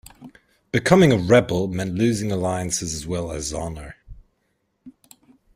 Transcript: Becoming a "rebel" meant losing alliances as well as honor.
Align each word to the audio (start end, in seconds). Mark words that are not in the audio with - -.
Becoming 0.71 1.11
a 1.11 1.15
"rebel" 1.15 1.67
meant 1.67 1.93
losing 1.93 2.31
alliances 2.31 2.95
as 2.95 3.05
well 3.05 3.31
as 3.31 3.53
honor. 3.53 3.97